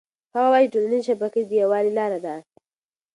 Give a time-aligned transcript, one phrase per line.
[0.33, 2.35] هغه وایي چې ټولنيزې شبکې د یووالي لاره ده.